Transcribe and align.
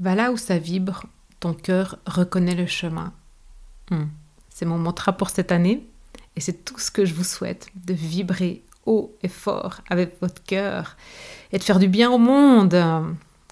Va 0.00 0.14
là 0.14 0.30
où 0.30 0.36
ça 0.36 0.58
vibre, 0.58 1.04
ton 1.40 1.54
cœur 1.54 1.98
reconnaît 2.06 2.54
le 2.54 2.66
chemin. 2.66 3.12
Hmm. 3.90 4.06
C'est 4.48 4.66
mon 4.66 4.78
mantra 4.78 5.12
pour 5.12 5.30
cette 5.30 5.52
année 5.52 5.86
et 6.36 6.40
c'est 6.40 6.64
tout 6.64 6.78
ce 6.78 6.90
que 6.90 7.04
je 7.04 7.14
vous 7.14 7.24
souhaite, 7.24 7.68
de 7.74 7.94
vibrer 7.94 8.62
haut 8.86 9.16
et 9.22 9.28
fort 9.28 9.80
avec 9.90 10.20
votre 10.20 10.42
cœur 10.42 10.96
et 11.52 11.58
de 11.58 11.62
faire 11.62 11.78
du 11.78 11.88
bien 11.88 12.10
au 12.10 12.18
monde. 12.18 12.76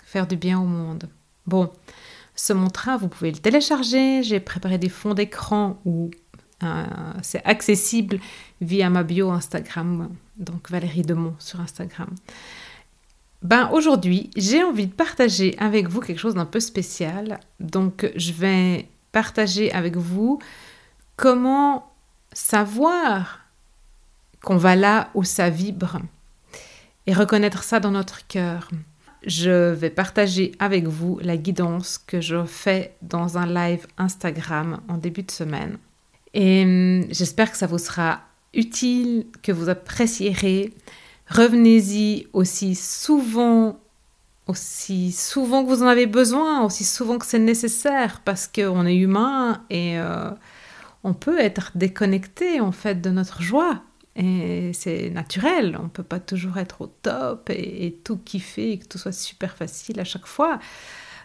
Faire 0.05 0.27
du 0.27 0.37
bien 0.37 0.59
au 0.59 0.65
monde. 0.65 1.09
Bon, 1.47 1.71
ce 2.35 2.53
mantra, 2.53 2.97
vous 2.97 3.09
pouvez 3.09 3.33
le 3.33 3.39
télécharger. 3.39 4.23
J'ai 4.23 4.41
préparé 4.41 4.79
des 4.79 4.89
fonds 4.89 5.15
d'écran 5.15 5.81
où 5.85 6.11
euh, 6.63 6.85
c'est 7.23 7.45
accessible 7.45 8.19
via 8.61 8.89
ma 8.89 9.03
bio 9.03 9.31
Instagram, 9.31 10.09
donc 10.39 10.71
Valérie 10.71 11.03
Demont 11.03 11.35
sur 11.39 11.61
Instagram. 11.61 12.09
Ben 13.47 13.71
aujourd'hui, 13.71 14.29
j'ai 14.37 14.65
envie 14.65 14.89
de 14.89 14.93
partager 14.93 15.55
avec 15.59 15.87
vous 15.87 16.01
quelque 16.01 16.19
chose 16.19 16.35
d'un 16.35 16.47
peu 16.47 16.59
spécial. 16.59 17.39
Donc 17.61 18.11
je 18.17 18.33
vais 18.33 18.89
partager 19.13 19.71
avec 19.71 19.97
vous 19.97 20.41
comment 21.15 21.89
savoir 22.33 23.47
qu'on 24.43 24.57
va 24.57 24.75
là 24.75 25.11
où 25.15 25.23
ça 25.23 25.49
vibre 25.49 26.01
et 27.07 27.15
reconnaître 27.15 27.63
ça 27.63 27.79
dans 27.79 27.93
notre 27.93 28.27
cœur. 28.27 28.69
Je 29.25 29.71
vais 29.71 29.91
partager 29.91 30.51
avec 30.59 30.89
vous 30.89 31.21
la 31.23 31.37
guidance 31.37 31.99
que 31.99 32.21
je 32.21 32.45
fais 32.47 32.97
dans 33.01 33.39
un 33.39 33.47
live 33.47 33.87
Instagram 33.97 34.81
en 34.89 34.99
début 34.99 35.23
de 35.23 35.31
semaine. 35.31 35.79
Et 36.35 36.65
hum, 36.65 37.05
j'espère 37.11 37.53
que 37.53 37.59
ça 37.59 37.69
vous 37.69 37.79
sera 37.79 38.23
utile, 38.55 39.27
que 39.45 39.53
vous 39.53 39.69
apprécierez. 39.69 40.75
Revenez-y 41.29 42.29
aussi 42.33 42.75
souvent, 42.75 43.81
aussi 44.47 45.11
souvent 45.13 45.65
que 45.65 45.69
vous 45.69 45.83
en 45.83 45.87
avez 45.87 46.07
besoin, 46.07 46.65
aussi 46.65 46.85
souvent 46.85 47.19
que 47.19 47.27
c'est 47.27 47.39
nécessaire, 47.39 48.21
parce 48.25 48.47
qu'on 48.47 48.87
est 48.87 48.97
humain 48.97 49.65
et 49.71 49.99
euh, 49.99 50.31
on 51.03 51.15
peut 51.15 51.39
être 51.39 51.73
déconnecté 51.75 52.61
en 52.61 52.73
fait 52.73 53.01
de 53.01 53.11
notre 53.11 53.43
joie. 53.43 53.83
Et 54.15 54.71
c'est 54.73 55.11
naturel, 55.11 55.77
on 55.79 55.85
ne 55.85 55.89
peut 55.89 56.03
pas 56.03 56.21
toujours 56.21 56.57
être 56.57 56.81
au 56.81 56.87
top 56.87 57.51
et, 57.51 57.99
tout 58.03 58.17
kiffer 58.17 58.73
et 58.73 58.79
que 58.79 58.87
tout 58.87 58.97
soit 58.97 59.13
super 59.13 59.55
facile 59.55 60.01
à 60.01 60.05
chaque 60.05 60.27
fois. 60.27 60.59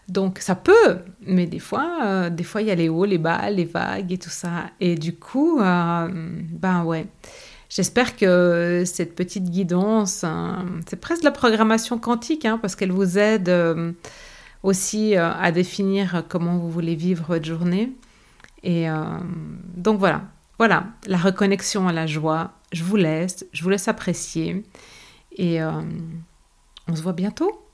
Donc 0.09 0.39
ça 0.39 0.55
peut, 0.55 0.97
mais 1.25 1.45
des 1.45 1.59
fois, 1.59 1.99
euh, 2.03 2.29
des 2.29 2.43
fois 2.43 2.61
il 2.61 2.67
y 2.67 2.71
a 2.71 2.75
les 2.75 2.89
hauts, 2.89 3.05
les 3.05 3.17
bas, 3.17 3.49
les 3.49 3.63
vagues 3.63 4.11
et 4.11 4.17
tout 4.17 4.29
ça. 4.29 4.65
Et 4.81 4.95
du 4.95 5.15
coup, 5.15 5.61
euh, 5.61 6.09
ben 6.11 6.83
ouais. 6.83 7.07
J'espère 7.73 8.17
que 8.17 8.83
cette 8.85 9.15
petite 9.15 9.45
guidance, 9.45 10.25
hein, 10.25 10.65
c'est 10.89 10.99
presque 10.99 11.23
la 11.23 11.31
programmation 11.31 11.97
quantique, 11.97 12.43
hein, 12.43 12.59
parce 12.61 12.75
qu'elle 12.75 12.91
vous 12.91 13.17
aide 13.17 13.47
euh, 13.47 13.93
aussi 14.61 15.15
à 15.15 15.51
définir 15.51 16.25
comment 16.27 16.57
vous 16.57 16.69
voulez 16.69 16.95
vivre 16.95 17.25
votre 17.27 17.45
journée. 17.45 17.93
Et 18.63 18.85
donc 19.75 19.97
voilà, 19.97 20.21
voilà, 20.59 20.83
la 21.07 21.17
reconnexion 21.17 21.87
à 21.87 21.93
la 21.93 22.05
joie. 22.05 22.51
Je 22.71 22.83
vous 22.83 22.95
laisse, 22.95 23.43
je 23.53 23.63
vous 23.63 23.69
laisse 23.69 23.87
apprécier. 23.87 24.63
Et 25.35 25.59
on 25.63 26.95
se 26.95 27.01
voit 27.01 27.13
bientôt 27.13 27.65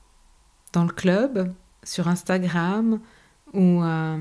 dans 0.72 0.84
le 0.84 0.92
club 0.92 1.52
sur 1.82 2.08
Instagram 2.08 3.00
ou 3.52 3.82
euh, 3.82 4.18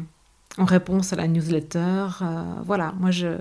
en 0.58 0.66
réponse 0.66 1.14
à 1.14 1.16
la 1.16 1.28
newsletter. 1.28 2.08
Euh, 2.22 2.44
voilà, 2.64 2.94
moi 3.00 3.12
je, 3.12 3.38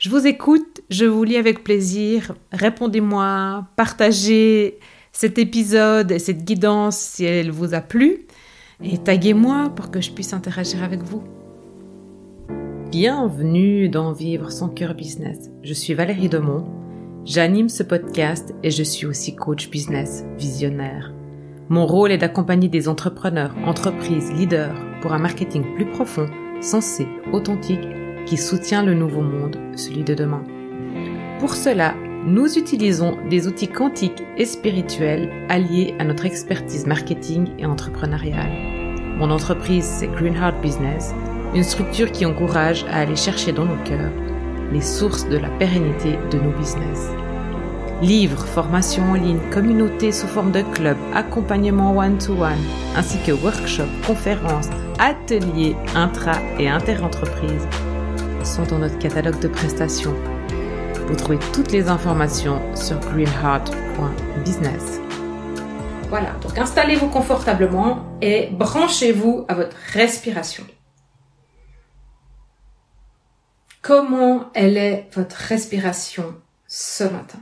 je 0.00 0.08
vous 0.08 0.26
écoute, 0.26 0.80
je 0.88 1.04
vous 1.04 1.24
lis 1.24 1.36
avec 1.36 1.62
plaisir. 1.62 2.34
Répondez-moi, 2.52 3.66
partagez 3.76 4.78
cet 5.12 5.38
épisode 5.38 6.10
et 6.10 6.18
cette 6.18 6.42
guidance 6.42 6.96
si 6.96 7.26
elle 7.26 7.50
vous 7.50 7.74
a 7.74 7.82
plu 7.82 8.26
et 8.82 8.96
taguez-moi 8.96 9.70
pour 9.76 9.90
que 9.90 10.00
je 10.00 10.10
puisse 10.10 10.32
interagir 10.32 10.82
avec 10.82 11.02
vous. 11.02 11.22
Bienvenue 12.90 13.90
dans 13.90 14.14
Vivre 14.14 14.50
son 14.50 14.70
cœur 14.70 14.94
business. 14.94 15.50
Je 15.62 15.74
suis 15.74 15.92
Valérie 15.92 16.30
Demont. 16.30 16.64
J'anime 17.26 17.68
ce 17.68 17.82
podcast 17.82 18.54
et 18.62 18.70
je 18.70 18.82
suis 18.82 19.04
aussi 19.04 19.36
coach 19.36 19.68
business 19.68 20.24
visionnaire. 20.38 21.12
Mon 21.68 21.86
rôle 21.86 22.10
est 22.10 22.18
d'accompagner 22.18 22.68
des 22.68 22.88
entrepreneurs, 22.88 23.54
entreprises, 23.66 24.32
leaders 24.32 24.74
pour 25.02 25.12
un 25.12 25.18
marketing 25.18 25.74
plus 25.74 25.90
profond, 25.90 26.26
sensé, 26.62 27.06
authentique, 27.34 27.86
qui 28.30 28.36
soutient 28.36 28.84
le 28.84 28.94
nouveau 28.94 29.22
monde, 29.22 29.58
celui 29.74 30.04
de 30.04 30.14
demain. 30.14 30.44
Pour 31.40 31.56
cela, 31.56 31.94
nous 32.24 32.56
utilisons 32.56 33.16
des 33.28 33.48
outils 33.48 33.66
quantiques 33.66 34.22
et 34.36 34.44
spirituels 34.44 35.28
alliés 35.48 35.96
à 35.98 36.04
notre 36.04 36.26
expertise 36.26 36.86
marketing 36.86 37.48
et 37.58 37.66
entrepreneuriale. 37.66 38.52
Mon 39.18 39.32
entreprise, 39.32 39.84
c'est 39.84 40.06
Greenheart 40.06 40.60
Business, 40.62 41.12
une 41.56 41.64
structure 41.64 42.12
qui 42.12 42.24
encourage 42.24 42.84
à 42.84 43.00
aller 43.00 43.16
chercher 43.16 43.50
dans 43.50 43.64
nos 43.64 43.82
cœurs 43.84 44.12
les 44.72 44.80
sources 44.80 45.28
de 45.28 45.36
la 45.36 45.48
pérennité 45.58 46.16
de 46.30 46.38
nos 46.38 46.56
business. 46.56 47.08
Livres, 48.00 48.46
formations 48.46 49.10
en 49.10 49.14
ligne, 49.14 49.40
communautés 49.50 50.12
sous 50.12 50.28
forme 50.28 50.52
de 50.52 50.62
club, 50.62 50.96
accompagnement 51.14 51.96
one-to-one, 51.96 52.64
ainsi 52.96 53.18
que 53.26 53.32
workshops, 53.32 54.06
conférences, 54.06 54.70
ateliers 55.00 55.74
intra- 55.96 56.38
et 56.60 56.68
inter-entreprises 56.68 57.66
sont 58.44 58.64
dans 58.64 58.78
notre 58.78 58.98
catalogue 58.98 59.40
de 59.40 59.48
prestations. 59.48 60.14
Vous 61.06 61.16
trouvez 61.16 61.38
toutes 61.52 61.72
les 61.72 61.88
informations 61.88 62.60
sur 62.74 62.98
greenheart.business. 63.00 65.00
Voilà, 66.08 66.32
donc 66.42 66.58
installez-vous 66.58 67.08
confortablement 67.08 68.04
et 68.20 68.48
branchez-vous 68.52 69.44
à 69.48 69.54
votre 69.54 69.76
respiration. 69.92 70.64
Comment 73.82 74.50
elle 74.54 74.76
est 74.76 75.08
votre 75.14 75.36
respiration 75.36 76.34
ce 76.66 77.04
matin? 77.04 77.40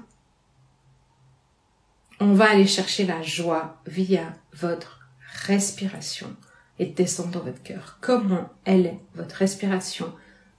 On 2.21 2.33
va 2.33 2.51
aller 2.51 2.67
chercher 2.67 3.07
la 3.07 3.23
joie 3.23 3.77
via 3.87 4.33
votre 4.53 5.09
respiration 5.47 6.35
et 6.79 6.87
descendre 6.87 7.31
dans 7.31 7.41
votre 7.41 7.63
cœur. 7.63 7.99
Comment 8.01 8.51
elle 8.65 8.87
est 8.87 9.01
votre 9.15 9.37
respiration 9.37 10.13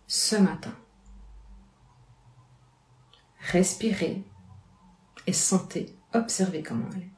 ce 0.10 0.36
matin 0.36 0.74
Respirez 3.52 4.24
et 5.28 5.34
sentez, 5.34 5.96
observez 6.14 6.64
comment 6.64 6.90
elle 6.96 7.04
est. 7.04 7.12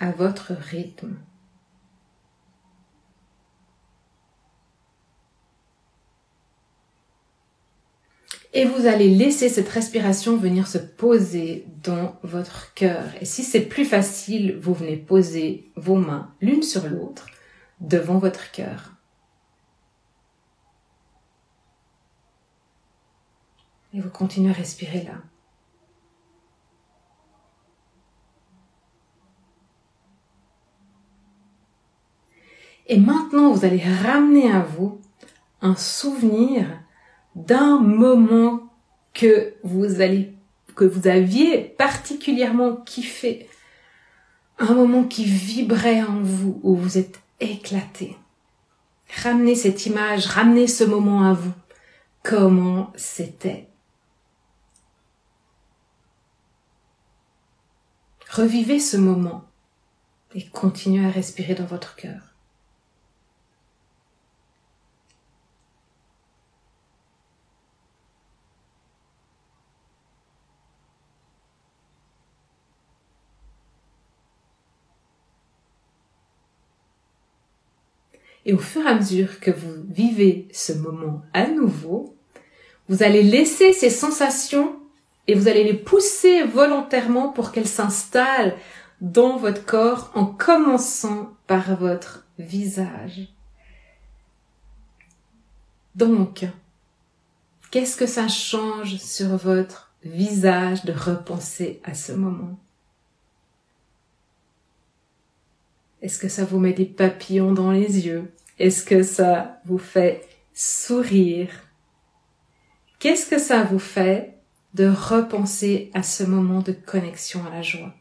À 0.00 0.10
votre 0.10 0.52
rythme. 0.52 1.16
et 8.54 8.64
vous 8.64 8.86
allez 8.86 9.14
laisser 9.14 9.50
cette 9.50 9.68
respiration 9.68 10.36
venir 10.36 10.66
se 10.66 10.78
poser 10.78 11.66
dans 11.84 12.18
votre 12.24 12.72
cœur. 12.74 13.04
Et 13.20 13.26
si 13.26 13.44
c'est 13.44 13.60
plus 13.60 13.84
facile, 13.84 14.58
vous 14.60 14.72
venez 14.74 14.96
poser 14.96 15.70
vos 15.76 15.96
mains 15.96 16.34
l'une 16.40 16.62
sur 16.62 16.88
l'autre 16.88 17.26
devant 17.80 18.18
votre 18.18 18.50
cœur. 18.50 18.92
Et 23.94 24.00
vous 24.00 24.10
continuez 24.10 24.50
à 24.50 24.54
respirer 24.54 25.02
là. 25.02 25.14
Et 32.86 32.98
maintenant, 32.98 33.52
vous 33.52 33.64
allez 33.64 33.82
ramener 33.82 34.50
à 34.50 34.60
vous 34.60 35.00
un 35.60 35.76
souvenir 35.76 36.66
d'un 37.34 37.78
moment 37.78 38.72
que 39.12 39.54
vous 39.62 40.00
allez, 40.00 40.34
que 40.74 40.84
vous 40.84 41.06
aviez 41.06 41.60
particulièrement 41.60 42.76
kiffé. 42.76 43.48
Un 44.58 44.74
moment 44.74 45.04
qui 45.04 45.24
vibrait 45.24 46.02
en 46.02 46.20
vous, 46.20 46.60
où 46.62 46.74
vous 46.74 46.98
êtes 46.98 47.20
éclaté. 47.40 48.16
Ramenez 49.22 49.54
cette 49.54 49.86
image, 49.86 50.26
ramenez 50.26 50.66
ce 50.66 50.84
moment 50.84 51.24
à 51.24 51.32
vous. 51.32 51.52
Comment 52.22 52.92
c'était? 52.96 53.68
Revivez 58.30 58.78
ce 58.78 58.96
moment 58.96 59.44
et 60.34 60.46
continuez 60.46 61.06
à 61.06 61.10
respirer 61.10 61.54
dans 61.54 61.64
votre 61.64 61.96
cœur. 61.96 62.27
Et 78.44 78.52
au 78.52 78.58
fur 78.58 78.86
et 78.86 78.88
à 78.88 78.94
mesure 78.94 79.40
que 79.40 79.50
vous 79.50 79.84
vivez 79.88 80.48
ce 80.52 80.72
moment 80.72 81.22
à 81.34 81.48
nouveau, 81.48 82.16
vous 82.88 83.02
allez 83.02 83.22
laisser 83.22 83.72
ces 83.72 83.90
sensations 83.90 84.76
et 85.26 85.34
vous 85.34 85.48
allez 85.48 85.64
les 85.64 85.74
pousser 85.74 86.44
volontairement 86.44 87.28
pour 87.28 87.52
qu'elles 87.52 87.68
s'installent 87.68 88.56
dans 89.00 89.36
votre 89.36 89.64
corps 89.64 90.10
en 90.14 90.24
commençant 90.24 91.36
par 91.46 91.76
votre 91.76 92.26
visage. 92.38 93.28
Donc, 95.94 96.46
qu'est-ce 97.70 97.96
que 97.96 98.06
ça 98.06 98.28
change 98.28 98.96
sur 98.96 99.36
votre 99.36 99.92
visage 100.04 100.84
de 100.84 100.92
repenser 100.92 101.80
à 101.84 101.94
ce 101.94 102.12
moment? 102.12 102.58
Est-ce 106.00 106.18
que 106.18 106.28
ça 106.28 106.44
vous 106.44 106.58
met 106.58 106.72
des 106.72 106.86
papillons 106.86 107.52
dans 107.52 107.72
les 107.72 108.06
yeux? 108.06 108.32
Est-ce 108.58 108.84
que 108.84 109.02
ça 109.02 109.60
vous 109.64 109.78
fait 109.78 110.26
sourire? 110.54 111.48
Qu'est-ce 112.98 113.28
que 113.28 113.38
ça 113.38 113.62
vous 113.64 113.78
fait 113.78 114.38
de 114.74 114.88
repenser 114.88 115.90
à 115.94 116.02
ce 116.02 116.24
moment 116.24 116.62
de 116.62 116.72
connexion 116.72 117.44
à 117.46 117.50
la 117.50 117.62
joie? 117.62 117.94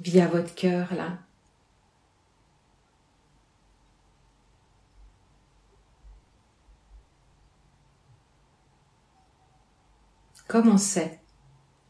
Via 0.00 0.26
votre 0.26 0.54
cœur 0.54 0.94
là. 0.94 1.18
Comment 10.48 10.78
c'est 10.78 11.20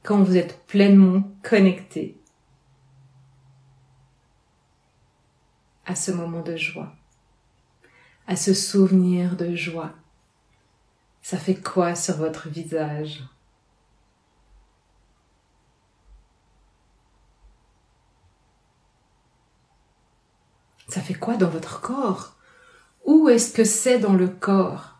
quand 0.02 0.20
vous 0.22 0.36
êtes 0.36 0.66
pleinement 0.66 1.22
connecté? 1.44 2.17
À 5.88 5.94
ce 5.94 6.10
moment 6.10 6.42
de 6.42 6.54
joie, 6.54 6.92
à 8.26 8.36
ce 8.36 8.52
souvenir 8.52 9.36
de 9.36 9.56
joie. 9.56 9.94
Ça 11.22 11.38
fait 11.38 11.56
quoi 11.56 11.94
sur 11.94 12.16
votre 12.18 12.50
visage? 12.50 13.24
Ça 20.88 21.00
fait 21.00 21.14
quoi 21.14 21.36
dans 21.38 21.48
votre 21.48 21.80
corps? 21.80 22.36
Où 23.06 23.30
est-ce 23.30 23.52
que 23.54 23.64
c'est 23.64 23.98
dans 23.98 24.14
le 24.14 24.28
corps 24.28 24.98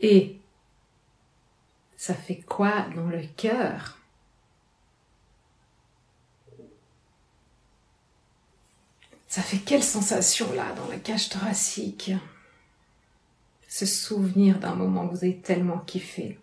Et 0.00 0.40
ça 2.10 2.16
fait 2.16 2.40
quoi 2.40 2.86
dans 2.96 3.06
le 3.06 3.22
cœur? 3.36 3.96
Ça 9.28 9.42
fait 9.42 9.58
quelle 9.58 9.84
sensation 9.84 10.52
là 10.54 10.72
dans 10.74 10.88
la 10.88 10.98
cage 10.98 11.28
thoracique? 11.28 12.10
Ce 13.68 13.86
souvenir 13.86 14.58
d'un 14.58 14.74
moment 14.74 15.06
que 15.06 15.14
vous 15.14 15.24
avez 15.24 15.38
tellement 15.38 15.78
kiffé. 15.78 16.40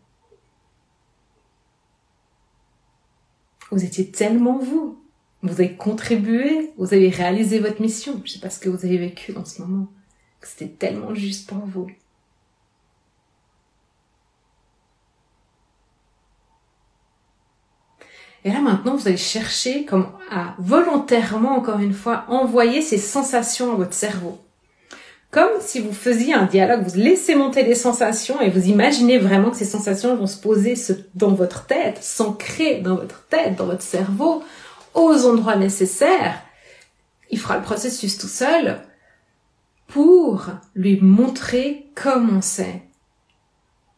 Vous 3.69 3.83
étiez 3.83 4.09
tellement 4.09 4.59
vous. 4.59 5.03
Vous 5.43 5.51
avez 5.51 5.75
contribué, 5.75 6.71
vous 6.77 6.93
avez 6.93 7.09
réalisé 7.09 7.59
votre 7.59 7.81
mission. 7.81 8.21
Je 8.23 8.31
sais 8.31 8.39
pas 8.39 8.49
ce 8.49 8.59
que 8.59 8.69
vous 8.69 8.85
avez 8.85 8.97
vécu 8.97 9.33
dans 9.33 9.43
ce 9.43 9.61
moment. 9.61 9.91
C'était 10.41 10.69
tellement 10.69 11.13
juste 11.13 11.49
pour 11.49 11.65
vous. 11.65 11.91
Et 18.43 18.51
là 18.51 18.61
maintenant, 18.61 18.95
vous 18.95 19.07
allez 19.07 19.17
chercher 19.17 19.85
comme 19.85 20.07
à 20.31 20.55
volontairement, 20.59 21.57
encore 21.57 21.79
une 21.79 21.93
fois, 21.93 22.25
envoyer 22.29 22.81
ces 22.81 22.97
sensations 22.97 23.73
à 23.73 23.75
votre 23.75 23.93
cerveau. 23.93 24.39
Comme 25.31 25.59
si 25.59 25.81
vous 25.81 25.91
faisiez 25.91 26.33
un 26.33 26.45
dialogue, 26.45 26.87
vous 26.87 26.97
laissez 26.97 27.35
monter 27.35 27.63
les 27.63 27.75
sensations 27.75 28.39
et 28.39 28.49
vous 28.49 28.67
imaginez 28.67 29.17
vraiment 29.17 29.51
que 29.51 29.57
ces 29.57 29.65
sensations 29.65 30.15
vont 30.15 30.27
se 30.27 30.39
poser 30.39 30.75
dans 31.15 31.33
votre 31.33 31.65
tête, 31.65 32.01
s'ancrer 32.01 32.79
dans 32.81 32.95
votre 32.95 33.27
tête, 33.27 33.55
dans 33.57 33.65
votre 33.65 33.81
cerveau, 33.81 34.41
aux 34.93 35.25
endroits 35.25 35.57
nécessaires. 35.57 36.41
Il 37.29 37.39
fera 37.39 37.57
le 37.57 37.63
processus 37.63 38.17
tout 38.17 38.27
seul 38.27 38.81
pour 39.87 40.47
lui 40.75 40.99
montrer 41.01 41.87
comment 41.93 42.41
c'est 42.41 42.86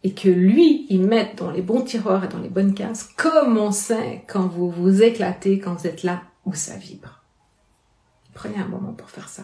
et 0.04 0.14
que 0.14 0.30
lui, 0.30 0.88
il 0.90 1.06
mette 1.06 1.38
dans 1.38 1.52
les 1.52 1.62
bons 1.62 1.82
tiroirs 1.82 2.24
et 2.24 2.30
dans 2.30 2.40
les 2.40 2.50
bonnes 2.50 2.74
cases, 2.74 3.10
comment 3.18 3.72
c'est 3.72 4.24
quand 4.28 4.48
vous 4.48 4.70
vous 4.72 5.04
éclatez, 5.04 5.60
quand 5.60 5.74
vous 5.76 5.88
êtes 5.88 6.04
là 6.04 6.24
où 6.46 6.54
ça 6.54 6.78
vibre. 6.78 7.24
Prenez 8.34 8.58
un 8.58 8.68
moment 8.68 8.94
pour 8.94 9.10
faire 9.10 9.28
ça. 9.28 9.44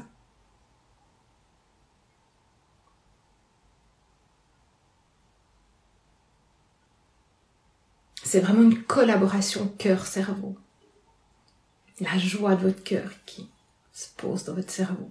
C'est 8.24 8.40
vraiment 8.40 8.64
une 8.64 8.84
collaboration 8.84 9.68
cœur-cerveau. 9.78 10.58
La 12.00 12.18
joie 12.18 12.56
de 12.56 12.64
votre 12.64 12.84
cœur 12.84 13.12
qui 13.26 13.50
se 13.94 14.10
pose 14.18 14.46
dans 14.46 14.54
votre 14.54 14.72
cerveau. 14.72 15.10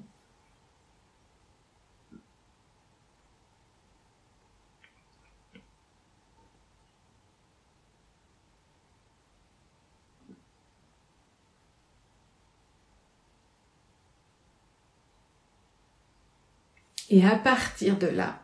Et 17.15 17.25
à 17.25 17.37
partir 17.37 17.97
de 17.97 18.09
là, 18.09 18.41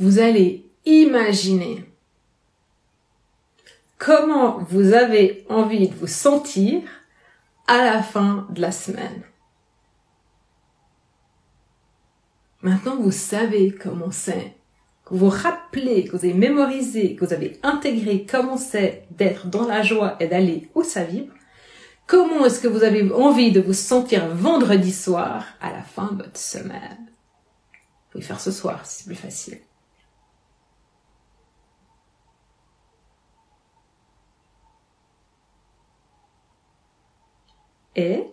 vous 0.00 0.20
allez 0.20 0.64
imaginer 0.86 1.84
comment 3.98 4.60
vous 4.70 4.94
avez 4.94 5.44
envie 5.50 5.90
de 5.90 5.94
vous 5.94 6.06
sentir 6.06 6.80
à 7.66 7.84
la 7.84 8.02
fin 8.02 8.46
de 8.48 8.62
la 8.62 8.72
semaine. 8.72 9.22
Maintenant, 12.62 12.96
vous 12.96 13.12
savez 13.12 13.74
comment 13.74 14.10
c'est, 14.10 14.54
que 15.04 15.12
vous 15.12 15.28
rappelez, 15.28 16.06
que 16.06 16.12
vous 16.12 16.24
avez 16.24 16.32
mémorisé, 16.32 17.16
que 17.16 17.26
vous 17.26 17.34
avez 17.34 17.60
intégré 17.62 18.24
comment 18.24 18.56
c'est 18.56 19.04
d'être 19.10 19.48
dans 19.48 19.66
la 19.66 19.82
joie 19.82 20.16
et 20.20 20.26
d'aller 20.26 20.70
où 20.74 20.82
ça 20.82 21.04
vibre. 21.04 21.34
Comment 22.06 22.44
est-ce 22.44 22.60
que 22.60 22.68
vous 22.68 22.82
avez 22.82 23.10
envie 23.12 23.52
de 23.52 23.60
vous 23.60 23.72
sentir 23.72 24.28
vendredi 24.34 24.92
soir 24.92 25.46
à 25.60 25.72
la 25.72 25.82
fin 25.82 26.12
de 26.12 26.24
votre 26.24 26.38
semaine? 26.38 27.06
Vous 27.06 28.10
pouvez 28.12 28.24
faire 28.24 28.40
ce 28.40 28.50
soir 28.50 28.84
c'est 28.84 29.06
plus 29.06 29.14
facile. 29.14 29.60
Et? 37.96 38.26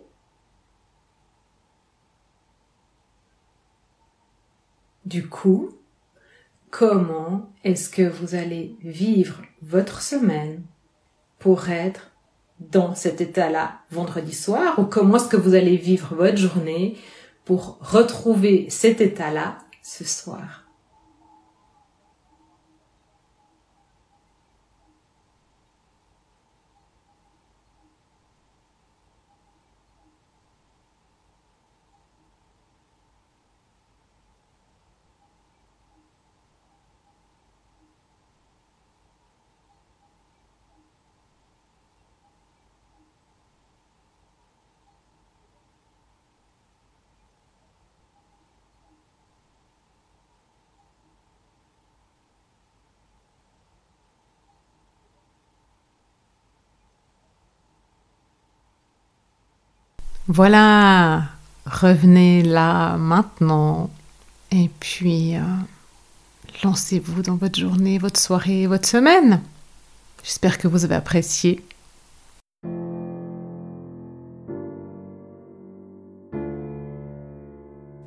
Du 5.04 5.28
coup, 5.28 5.70
comment 6.70 7.52
est-ce 7.64 7.90
que 7.90 8.08
vous 8.08 8.34
allez 8.34 8.76
vivre 8.80 9.42
votre 9.62 10.02
semaine 10.02 10.64
pour 11.38 11.68
être 11.68 12.09
dans 12.60 12.94
cet 12.94 13.20
état-là 13.20 13.80
vendredi 13.90 14.34
soir 14.34 14.78
ou 14.78 14.84
comment 14.84 15.16
est-ce 15.16 15.28
que 15.28 15.36
vous 15.36 15.54
allez 15.54 15.76
vivre 15.76 16.14
votre 16.14 16.36
journée 16.36 16.96
pour 17.44 17.78
retrouver 17.80 18.66
cet 18.68 19.00
état-là 19.00 19.58
ce 19.82 20.04
soir? 20.04 20.59
Voilà, 60.32 61.24
revenez 61.66 62.44
là 62.44 62.96
maintenant 62.98 63.90
et 64.52 64.70
puis 64.78 65.34
euh, 65.34 65.40
lancez-vous 66.62 67.22
dans 67.22 67.34
votre 67.34 67.58
journée, 67.58 67.98
votre 67.98 68.20
soirée, 68.20 68.68
votre 68.68 68.86
semaine. 68.86 69.40
J'espère 70.22 70.58
que 70.58 70.68
vous 70.68 70.84
avez 70.84 70.94
apprécié. 70.94 71.64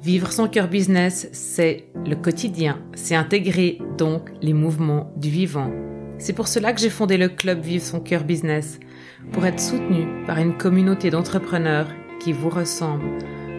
Vivre 0.02 0.32
son 0.32 0.48
cœur 0.48 0.70
business, 0.70 1.28
c'est 1.34 1.90
le 2.06 2.16
quotidien, 2.16 2.80
c'est 2.96 3.16
intégrer 3.16 3.80
donc 3.98 4.32
les 4.42 4.54
mouvements 4.54 5.12
du 5.18 5.30
vivant. 5.30 5.72
C'est 6.20 6.32
pour 6.32 6.48
cela 6.48 6.72
que 6.72 6.80
j'ai 6.80 6.90
fondé 6.90 7.18
le 7.18 7.28
club 7.28 7.60
Vivre 7.60 7.84
son 7.84 8.00
cœur 8.00 8.24
business, 8.24 8.80
pour 9.34 9.46
être 9.46 9.60
soutenu 9.60 10.08
par 10.26 10.38
une 10.38 10.56
communauté 10.56 11.10
d'entrepreneurs 11.10 11.88
qui 12.24 12.34
vous 12.34 12.50
ressemblent, 12.50 13.18